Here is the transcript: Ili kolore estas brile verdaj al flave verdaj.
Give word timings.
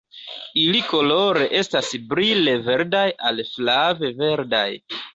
Ili 0.61 0.79
kolore 0.93 1.43
estas 1.59 1.91
brile 2.15 2.57
verdaj 2.71 3.07
al 3.31 3.47
flave 3.55 4.15
verdaj. 4.27 4.69